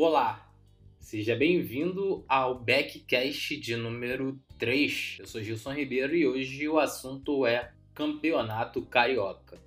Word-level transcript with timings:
Olá, 0.00 0.48
seja 1.00 1.34
bem-vindo 1.34 2.24
ao 2.28 2.56
Backcast 2.56 3.56
de 3.56 3.74
número 3.74 4.40
3. 4.56 5.16
Eu 5.18 5.26
sou 5.26 5.42
Gilson 5.42 5.72
Ribeiro 5.72 6.14
e 6.14 6.24
hoje 6.24 6.68
o 6.68 6.78
assunto 6.78 7.44
é 7.44 7.72
Campeonato 7.92 8.80
Carioca. 8.82 9.58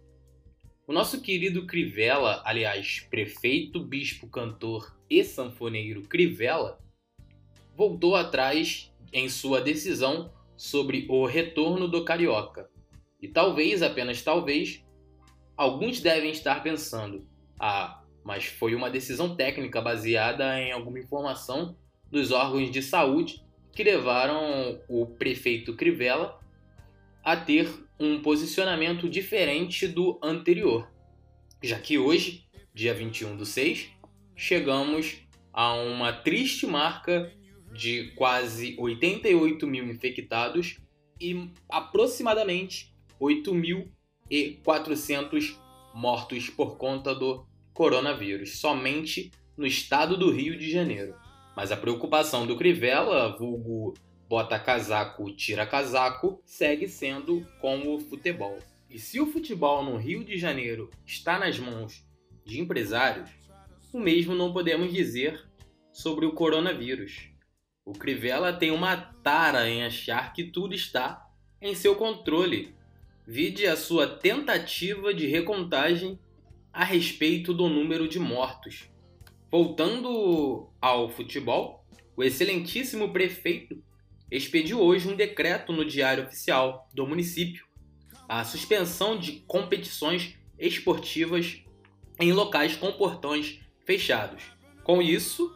O 0.88 0.94
nosso 0.94 1.20
querido 1.20 1.68
Crivella, 1.68 2.42
aliás, 2.46 3.02
prefeito, 3.10 3.84
bispo, 3.84 4.26
cantor 4.26 4.98
e 5.10 5.22
sanfoneiro 5.22 6.04
Crivella, 6.04 6.80
voltou 7.76 8.16
atrás 8.16 8.90
em 9.12 9.28
sua 9.28 9.60
decisão 9.60 10.32
sobre 10.56 11.08
o 11.10 11.26
retorno 11.26 11.90
do 11.90 12.06
Carioca. 12.06 12.70
E 13.22 13.28
talvez, 13.28 13.82
apenas 13.82 14.22
talvez, 14.22 14.82
alguns 15.58 16.00
devem 16.00 16.32
estar 16.32 16.64
pensando: 16.64 17.28
ah, 17.60 18.01
mas 18.24 18.46
foi 18.46 18.76
uma 18.76 18.90
decisão 18.90 19.36
técnica 19.36 19.82
baseada 19.82 20.58
em 20.60 20.72
alguma 20.72 21.00
informação 21.00 21.76
dos 22.10 22.32
órgãos 22.32 22.72
de 22.72 22.82
saúde 22.82 23.44
que 23.72 23.84
levaram 23.84 24.82
o 24.88 25.06
prefeito 25.06 25.76
Crivella 25.76 26.40
a 27.24 27.36
ter 27.36 27.70
um 28.00 28.22
posicionamento 28.22 29.10
diferente 29.10 29.88
do 29.88 30.20
anterior, 30.24 30.90
já 31.62 31.78
que 31.80 31.98
hoje, 31.98 32.46
dia 32.74 32.94
21 32.94 33.36
do 33.38 33.46
6, 33.46 33.90
chegamos 34.36 35.18
a 35.54 35.74
uma 35.74 36.12
triste 36.12 36.66
marca 36.66 37.32
de 37.72 38.12
quase 38.16 38.76
88 38.78 39.66
mil 39.68 39.86
infectados 39.86 40.82
e 41.20 41.50
aproximadamente 41.70 42.94
8.400 43.20 45.56
mortos 45.94 46.50
por 46.50 46.78
conta 46.78 47.14
do 47.14 47.46
coronavírus, 47.74 48.60
somente 48.60 49.32
no 49.58 49.66
estado 49.66 50.18
do 50.18 50.32
Rio 50.32 50.58
de 50.58 50.70
Janeiro. 50.72 51.16
Mas 51.56 51.72
a 51.72 51.78
preocupação 51.78 52.48
do 52.48 52.56
Crivella, 52.56 53.36
vulgo 53.38 53.94
bota 54.28 54.58
casaco, 54.58 55.30
tira 55.32 55.66
casaco, 55.66 56.42
segue 56.46 56.88
sendo 56.88 57.46
com 57.60 57.94
o 57.94 58.00
futebol. 58.00 58.58
E 58.90 58.98
se 58.98 59.20
o 59.20 59.28
futebol 59.28 59.84
no 59.84 59.98
Rio 59.98 60.24
de 60.24 60.38
Janeiro 60.38 60.90
está 61.06 61.38
nas 61.38 61.60
mãos 61.60 62.06
de 62.46 62.60
empresários, 62.60 63.30
o 63.94 64.00
mesmo 64.00 64.34
não 64.34 64.54
podemos 64.54 64.94
dizer 64.94 65.46
sobre 65.92 66.26
o 66.26 66.32
coronavírus. 66.32 67.30
O 67.86 67.92
Crivella 67.92 68.54
tem 68.54 68.72
uma 68.72 68.96
tara 68.96 69.68
em 69.70 69.84
achar 69.84 70.34
que 70.34 70.46
tudo 70.46 70.74
está 70.74 71.30
em 71.62 71.76
seu 71.76 71.96
controle. 71.96 72.74
Vide 73.28 73.68
a 73.68 73.76
sua 73.76 74.08
tentativa 74.08 75.14
de 75.14 75.28
recontagem 75.28 76.18
a 76.74 76.84
respeito 76.84 77.54
do 77.54 77.68
número 77.68 78.08
de 78.08 78.20
mortos. 78.20 78.90
Voltando 79.52 80.70
ao 80.82 81.10
futebol, 81.10 81.86
o 82.16 82.24
excelentíssimo 82.24 83.12
prefeito 83.12 83.84
expediu 84.30 84.80
hoje 84.80 85.10
um 85.10 85.16
decreto 85.16 85.74
no 85.74 85.84
Diário 85.84 86.24
Oficial 86.24 86.88
do 86.94 87.06
município 87.06 87.66
a 88.32 88.46
suspensão 88.46 89.20
de 89.20 89.44
competições 89.46 90.36
esportivas 90.58 91.62
em 92.18 92.32
locais 92.32 92.78
com 92.78 92.90
portões 92.94 93.60
fechados. 93.86 94.44
Com 94.86 95.02
isso, 95.02 95.54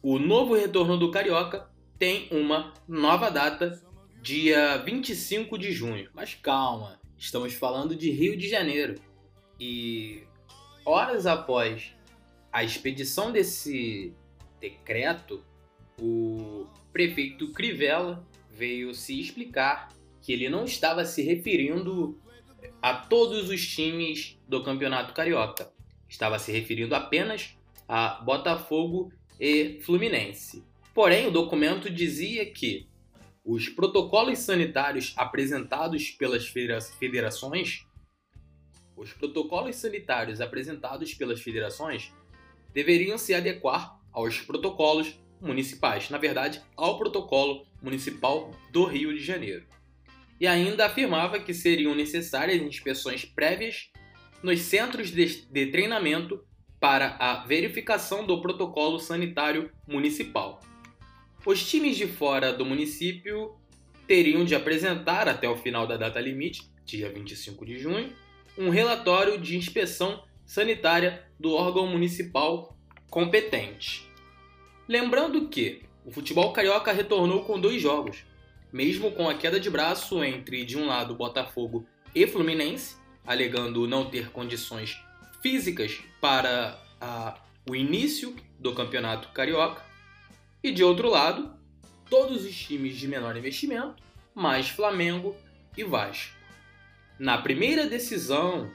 o 0.00 0.16
novo 0.16 0.54
retorno 0.54 0.96
do 0.96 1.10
Carioca 1.10 1.68
tem 1.98 2.28
uma 2.30 2.72
nova 2.86 3.30
data, 3.30 3.82
dia 4.22 4.76
25 4.76 5.58
de 5.58 5.72
junho. 5.72 6.08
Mas 6.14 6.36
calma, 6.36 7.00
estamos 7.16 7.54
falando 7.54 7.96
de 7.96 8.12
Rio 8.12 8.36
de 8.36 8.48
Janeiro. 8.48 9.00
E 9.58 10.22
horas 10.84 11.26
após 11.26 11.94
a 12.52 12.62
expedição 12.64 13.32
desse 13.32 14.14
decreto, 14.60 15.44
o 16.00 16.66
prefeito 16.92 17.52
Crivella 17.52 18.26
veio 18.50 18.94
se 18.94 19.20
explicar 19.20 19.88
que 20.20 20.32
ele 20.32 20.48
não 20.48 20.64
estava 20.64 21.04
se 21.04 21.22
referindo 21.22 22.20
a 22.82 22.94
todos 22.94 23.48
os 23.48 23.66
times 23.66 24.38
do 24.48 24.62
Campeonato 24.62 25.12
Carioca. 25.12 25.72
Estava 26.08 26.38
se 26.38 26.50
referindo 26.52 26.94
apenas 26.94 27.56
a 27.86 28.20
Botafogo 28.22 29.12
e 29.40 29.78
Fluminense. 29.82 30.64
Porém, 30.94 31.26
o 31.26 31.30
documento 31.30 31.88
dizia 31.88 32.44
que 32.46 32.88
os 33.44 33.68
protocolos 33.68 34.40
sanitários 34.40 35.14
apresentados 35.16 36.10
pelas 36.10 36.46
federações 36.46 37.86
os 38.98 39.12
protocolos 39.12 39.76
sanitários 39.76 40.40
apresentados 40.40 41.14
pelas 41.14 41.40
federações 41.40 42.12
deveriam 42.74 43.16
se 43.16 43.32
adequar 43.32 43.98
aos 44.12 44.40
protocolos 44.40 45.18
municipais, 45.40 46.10
na 46.10 46.18
verdade, 46.18 46.60
ao 46.76 46.98
protocolo 46.98 47.64
municipal 47.80 48.50
do 48.72 48.84
Rio 48.84 49.14
de 49.14 49.24
Janeiro. 49.24 49.64
E 50.40 50.46
ainda 50.46 50.86
afirmava 50.86 51.38
que 51.38 51.54
seriam 51.54 51.94
necessárias 51.94 52.60
inspeções 52.60 53.24
prévias 53.24 53.90
nos 54.42 54.60
centros 54.60 55.10
de, 55.10 55.66
treinamento 55.66 56.44
para 56.80 57.16
a 57.18 57.44
verificação 57.44 58.24
do 58.24 58.40
protocolo 58.40 58.98
sanitário 58.98 59.70
municipal. 59.86 60.60
Os 61.44 61.68
times 61.68 61.96
de 61.96 62.06
fora 62.06 62.52
do 62.52 62.64
município 62.64 63.56
teriam 64.06 64.44
de 64.44 64.54
apresentar 64.54 65.28
até 65.28 65.48
o 65.48 65.56
final 65.56 65.86
da 65.86 65.96
data 65.96 66.20
limite, 66.20 66.70
dia 66.84 67.10
25 67.10 67.66
de 67.66 67.78
junho, 67.78 68.12
um 68.58 68.70
relatório 68.70 69.38
de 69.38 69.56
inspeção 69.56 70.24
sanitária 70.44 71.24
do 71.38 71.52
órgão 71.52 71.86
municipal 71.86 72.76
competente. 73.08 74.10
Lembrando 74.88 75.48
que 75.48 75.82
o 76.04 76.10
futebol 76.10 76.52
carioca 76.52 76.90
retornou 76.90 77.44
com 77.44 77.60
dois 77.60 77.80
jogos, 77.80 78.24
mesmo 78.72 79.12
com 79.12 79.28
a 79.28 79.34
queda 79.34 79.60
de 79.60 79.70
braço 79.70 80.24
entre, 80.24 80.64
de 80.64 80.76
um 80.76 80.86
lado, 80.86 81.14
Botafogo 81.14 81.86
e 82.12 82.26
Fluminense, 82.26 82.96
alegando 83.24 83.86
não 83.86 84.10
ter 84.10 84.30
condições 84.30 85.00
físicas 85.40 86.00
para 86.20 86.82
a, 87.00 87.40
o 87.68 87.76
início 87.76 88.34
do 88.58 88.74
campeonato 88.74 89.28
carioca, 89.28 89.84
e 90.64 90.72
de 90.72 90.82
outro 90.82 91.08
lado, 91.08 91.54
todos 92.10 92.44
os 92.44 92.56
times 92.56 92.96
de 92.96 93.06
menor 93.06 93.36
investimento, 93.36 94.02
mais 94.34 94.68
Flamengo 94.68 95.36
e 95.76 95.84
Vasco. 95.84 96.37
Na 97.18 97.36
primeira 97.36 97.86
decisão, 97.86 98.70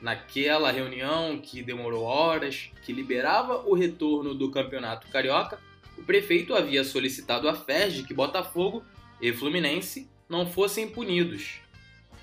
naquela 0.00 0.70
reunião 0.70 1.40
que 1.40 1.62
demorou 1.62 2.04
horas, 2.04 2.70
que 2.84 2.92
liberava 2.92 3.66
o 3.66 3.74
retorno 3.74 4.34
do 4.34 4.52
Campeonato 4.52 5.08
Carioca, 5.08 5.58
o 5.96 6.02
prefeito 6.04 6.54
havia 6.54 6.84
solicitado 6.84 7.48
à 7.48 7.54
FERJ 7.54 8.04
que 8.04 8.14
Botafogo 8.14 8.84
e 9.20 9.32
Fluminense 9.32 10.08
não 10.28 10.46
fossem 10.46 10.88
punidos, 10.88 11.60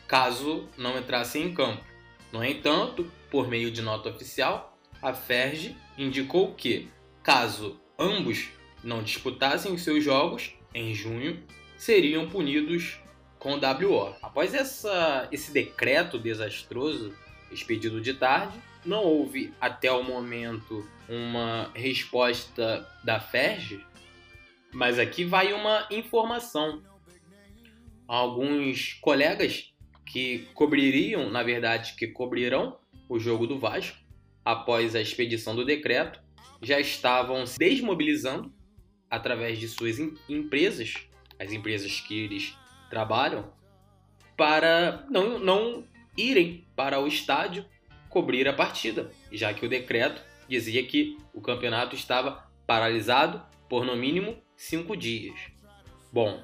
caso 0.08 0.69
não 0.78 0.97
entrassem 0.97 1.44
em 1.44 1.53
campo. 1.53 1.84
No 2.31 2.44
entanto, 2.44 3.12
por 3.30 3.50
meio 3.50 3.69
de 3.69 3.81
nota 3.81 4.09
oficial, 4.09 4.78
a 5.02 5.14
FERJ 5.14 5.75
indicou 5.97 6.53
que, 6.53 6.88
caso 7.22 7.78
ambos 8.00 8.47
não 8.81 9.03
disputassem 9.03 9.78
seus 9.78 10.02
jogos 10.02 10.53
em 10.74 10.94
junho, 10.94 11.44
seriam 11.78 12.30
punidos 12.30 12.97
com 13.46 13.60
WO. 13.60 14.16
Após 14.24 14.56
essa, 14.56 15.30
esse 15.32 15.52
decreto 15.52 16.18
desastroso 16.18 17.14
expedido 17.52 18.02
de 18.02 18.16
tarde, 18.16 18.60
não 18.84 19.04
houve 19.04 19.54
até 19.62 19.92
o 19.92 20.02
momento 20.02 20.84
uma 21.08 21.70
resposta 21.76 22.90
da 23.04 23.20
FERJ, 23.20 23.86
mas 24.74 24.98
aqui 24.98 25.24
vai 25.24 25.54
uma 25.54 25.88
informação. 25.92 26.82
Alguns 28.08 28.94
colegas 28.94 29.72
que 30.08 30.48
cobririam, 30.56 31.30
na 31.30 31.44
verdade, 31.44 31.94
que 31.94 32.08
cobrirão 32.08 32.80
o 33.08 33.20
jogo 33.20 33.46
do 33.46 33.59
Vasco 33.59 33.96
após 34.44 34.96
a 34.96 35.02
expedição 35.02 35.56
do 35.56 35.64
decreto, 35.64 36.20
já 36.64 36.80
estavam 36.80 37.46
se 37.46 37.59
desmobilizando 37.59 38.52
através 39.08 39.59
de 39.59 39.68
suas 39.68 40.00
empresas, 40.28 40.96
as 41.38 41.52
empresas 41.52 42.00
que 42.00 42.20
eles 42.22 42.58
trabalham 42.96 43.52
para 44.38 45.06
não, 45.09 45.38
não 45.38 45.84
irem 46.18 46.66
para 46.78 46.97
o 46.97 47.06
estádio 47.06 47.66
cobrir 48.08 48.47
a 48.47 48.53
partida, 48.53 49.12
já 49.34 49.53
que 49.53 49.66
o 49.66 49.70
decreto 49.70 50.22
dizia 50.47 50.82
que 50.86 51.18
o 51.34 51.42
campeonato 51.42 51.94
estava 51.94 52.50
paralisado 52.66 53.44
por 53.68 53.84
no 53.84 53.97
mínimo 53.97 54.42
cinco 54.56 54.96
dias. 54.96 55.38
Bom, 56.09 56.42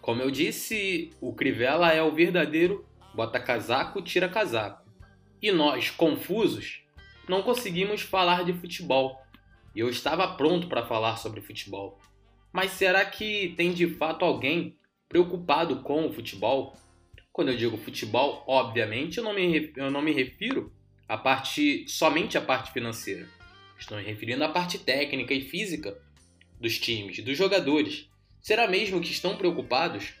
como 0.00 0.20
eu 0.20 0.28
disse, 0.28 1.12
o 1.20 1.32
Crivella 1.32 1.92
é 1.92 2.02
o 2.02 2.10
verdadeiro 2.10 2.84
bota 3.14 3.38
casaco, 3.38 4.02
tira 4.02 4.28
casaco. 4.28 4.90
E 5.40 5.52
nós, 5.52 5.88
confusos, 5.88 6.82
não 7.28 7.42
conseguimos 7.42 8.02
falar 8.02 8.44
de 8.44 8.52
futebol. 8.52 9.22
Eu 9.72 9.88
estava 9.88 10.34
pronto 10.34 10.66
para 10.66 10.84
falar 10.84 11.16
sobre 11.16 11.40
futebol. 11.40 12.00
Mas 12.52 12.72
será 12.72 13.04
que 13.04 13.54
tem 13.56 13.72
de 13.72 13.86
fato 13.86 14.24
alguém 14.24 14.75
preocupado 15.08 15.82
com 15.82 16.06
o 16.06 16.12
futebol. 16.12 16.76
Quando 17.32 17.50
eu 17.50 17.56
digo 17.56 17.76
futebol, 17.76 18.44
obviamente, 18.46 19.18
eu 19.18 19.24
não 19.24 19.34
me, 19.34 19.72
eu 19.76 19.90
não 19.90 20.02
me 20.02 20.12
refiro 20.12 20.72
à 21.08 21.16
parte, 21.16 21.86
somente 21.88 22.36
à 22.36 22.40
parte 22.40 22.72
financeira. 22.72 23.28
Estou 23.78 23.98
me 23.98 24.04
referindo 24.04 24.42
à 24.42 24.48
parte 24.48 24.78
técnica 24.78 25.34
e 25.34 25.42
física 25.42 25.96
dos 26.60 26.78
times, 26.78 27.22
dos 27.22 27.36
jogadores. 27.36 28.08
Será 28.40 28.66
mesmo 28.66 29.00
que 29.00 29.10
estão 29.10 29.36
preocupados? 29.36 30.14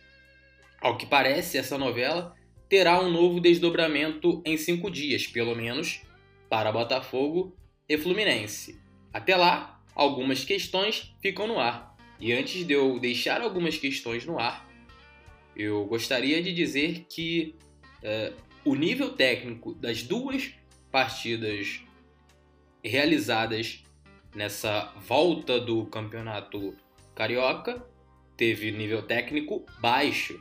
Ao 0.80 0.96
que 0.96 1.06
parece, 1.06 1.56
essa 1.56 1.78
novela 1.78 2.34
terá 2.68 3.00
um 3.00 3.10
novo 3.10 3.40
desdobramento 3.40 4.42
em 4.44 4.56
cinco 4.56 4.90
dias, 4.90 5.26
pelo 5.26 5.54
menos, 5.54 6.02
para 6.48 6.72
Botafogo 6.72 7.56
e 7.88 7.96
Fluminense. 7.96 8.80
Até 9.12 9.36
lá, 9.36 9.80
algumas 9.94 10.44
questões 10.44 11.14
ficam 11.22 11.46
no 11.46 11.58
ar. 11.58 11.96
E 12.20 12.32
antes 12.32 12.66
de 12.66 12.72
eu 12.72 12.98
deixar 12.98 13.40
algumas 13.40 13.78
questões 13.78 14.26
no 14.26 14.38
ar, 14.38 14.66
eu 15.56 15.84
gostaria 15.86 16.42
de 16.42 16.52
dizer 16.52 17.06
que 17.08 17.54
uh, 18.02 18.36
o 18.64 18.74
nível 18.74 19.10
técnico 19.10 19.74
das 19.74 20.02
duas 20.02 20.52
partidas 20.92 21.80
realizadas 22.84 23.82
nessa 24.34 24.92
volta 25.06 25.58
do 25.58 25.86
campeonato 25.86 26.76
carioca 27.14 27.82
teve 28.36 28.70
nível 28.70 29.02
técnico 29.02 29.64
baixo. 29.80 30.40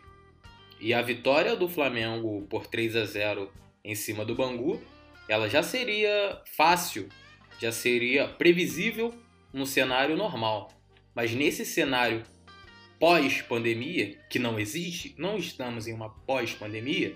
E 0.80 0.94
a 0.94 1.02
vitória 1.02 1.56
do 1.56 1.70
Flamengo 1.70 2.46
por 2.50 2.68
3 2.68 2.98
a 2.98 3.06
0 3.06 3.50
em 3.84 3.96
cima 3.96 4.26
do 4.26 4.36
Bangu, 4.36 4.82
ela 5.30 5.48
já 5.48 5.64
seria 5.64 6.42
fácil, 6.58 7.08
já 7.60 7.72
seria 7.72 8.28
previsível 8.28 9.14
no 9.54 9.66
cenário 9.66 10.18
normal. 10.18 10.70
Mas 11.16 11.34
nesse 11.34 11.66
cenário 11.66 12.24
pós-pandemia, 13.00 14.18
que 14.30 14.40
não 14.40 14.60
existe, 14.60 15.16
não 15.18 15.38
estamos 15.38 15.88
em 15.88 15.94
uma 15.94 16.10
pós-pandemia, 16.10 17.16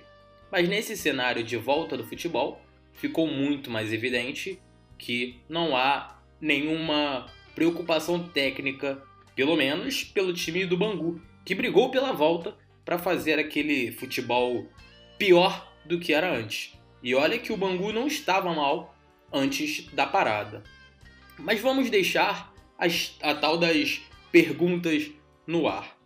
mas 0.52 0.68
nesse 0.68 0.98
cenário 0.98 1.44
de 1.44 1.58
volta 1.58 1.96
do 1.96 2.06
futebol, 2.06 2.62
ficou 2.94 3.28
muito 3.28 3.70
mais 3.70 3.94
evidente 3.94 4.60
que 4.98 5.40
não 5.48 5.76
há 5.76 6.20
nenhuma 6.42 7.28
preocupação 7.56 8.22
técnica, 8.28 9.02
pelo 9.36 9.56
menos 9.56 10.04
pelo 10.04 10.34
time 10.34 10.66
do 10.66 10.78
Bangu, 10.78 11.22
que 11.46 11.56
brigou 11.56 11.90
pela 11.90 12.12
volta 12.12 12.56
para 12.84 12.98
fazer 12.98 13.40
aquele 13.40 13.92
futebol 13.92 14.68
pior 15.18 15.72
do 15.86 16.00
que 16.00 16.14
era 16.14 16.36
antes. 16.36 16.74
E 17.02 17.16
olha 17.16 17.40
que 17.40 17.54
o 17.54 17.58
Bangu 17.58 17.94
não 17.94 18.08
estava 18.08 18.54
mal 18.54 18.96
antes 19.32 19.86
da 19.94 20.06
parada. 20.06 20.64
Mas 21.38 21.60
vamos 21.60 21.90
deixar 21.90 22.54
as, 22.78 23.16
a 23.22 23.34
tal 23.34 23.58
das 23.58 24.02
perguntas 24.32 25.10
no 25.50 25.68
ar. 25.68 25.98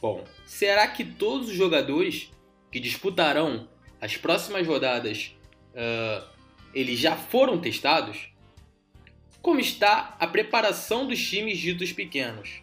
Bom, 0.00 0.24
será 0.46 0.86
que 0.86 1.04
todos 1.04 1.48
os 1.48 1.56
jogadores 1.56 2.30
que 2.70 2.78
disputarão 2.78 3.68
as 4.00 4.16
próximas 4.16 4.64
rodadas 4.64 5.34
uh, 5.74 6.24
eles 6.72 7.00
já 7.00 7.16
foram 7.16 7.60
testados? 7.60 8.28
Como 9.40 9.58
está 9.58 10.16
a 10.20 10.26
preparação 10.28 11.04
dos 11.04 11.20
times 11.20 11.58
ditos 11.58 11.92
pequenos? 11.92 12.62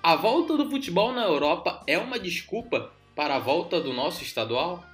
A 0.00 0.14
volta 0.14 0.56
do 0.56 0.70
futebol 0.70 1.12
na 1.12 1.24
Europa 1.24 1.82
é 1.88 1.98
uma 1.98 2.20
desculpa 2.20 2.92
para 3.16 3.34
a 3.34 3.40
volta 3.40 3.80
do 3.80 3.92
nosso 3.92 4.22
estadual? 4.22 4.84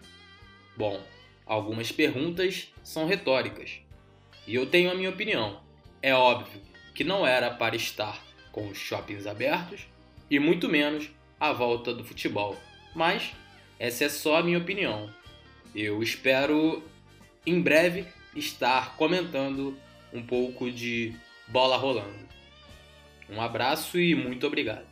Bom, 0.75 0.99
algumas 1.45 1.93
perguntas 1.93 2.73
são 2.83 3.07
retóricas. 3.07 3.83
E 4.47 4.55
eu 4.55 4.65
tenho 4.65 4.91
a 4.91 4.95
minha 4.95 5.11
opinião. 5.11 5.61
É 6.01 6.15
óbvio 6.15 6.63
que 6.95 7.05
não 7.05 7.27
era 7.27 7.51
para 7.51 7.77
estar 7.77 8.19
com 8.51 8.69
os 8.69 8.79
shoppings 8.79 9.27
abertos 9.27 9.93
e 10.31 10.39
muito 10.39 10.69
menos 10.69 11.11
a 11.39 11.53
volta 11.53 11.93
do 11.93 12.05
futebol. 12.05 12.57
Mas 12.95 13.33
essa 13.79 14.05
é 14.05 14.09
só 14.09 14.37
a 14.37 14.43
minha 14.43 14.59
opinião. 14.59 15.11
Eu 15.75 16.03
espero 16.03 16.83
em 17.47 17.61
breve 17.61 18.07
estar 18.37 18.97
comentando 18.97 19.77
um 20.13 20.23
pouco 20.23 20.71
de 20.71 21.15
bola 21.49 21.77
rolando. 21.77 22.29
Um 23.29 23.41
abraço 23.41 23.99
e 23.99 24.15
muito 24.15 24.47
obrigado. 24.47 24.92